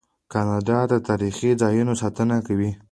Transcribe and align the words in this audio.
کاناډا 0.33 0.79
د 0.91 0.93
تاریخي 1.07 1.51
ځایونو 1.61 1.93
ساتنه 2.01 2.37
کوي. 2.47 2.71